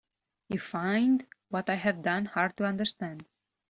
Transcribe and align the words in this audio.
You 0.49 0.57
find 0.57 1.27
what 1.49 1.69
I 1.69 1.75
have 1.75 2.01
done 2.01 2.25
hard 2.25 2.57
to 2.57 2.65
understand. 2.65 3.23